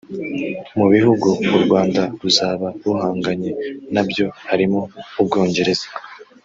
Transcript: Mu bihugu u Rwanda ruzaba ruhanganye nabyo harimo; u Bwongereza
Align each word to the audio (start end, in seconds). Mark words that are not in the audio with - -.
Mu 0.77 0.85
bihugu 0.93 1.27
u 1.55 1.57
Rwanda 1.63 2.01
ruzaba 2.19 2.67
ruhanganye 2.83 3.51
nabyo 3.93 4.25
harimo; 4.49 4.79
u 5.21 5.23
Bwongereza 5.27 5.87